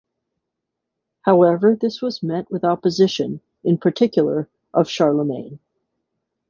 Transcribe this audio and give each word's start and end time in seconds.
However 1.21 1.75
this 1.79 2.01
was 2.01 2.23
met 2.23 2.49
with 2.49 2.63
opposition, 2.63 3.39
in 3.63 3.77
particular 3.77 4.49
of 4.73 4.89
Charlemagne. 4.89 5.59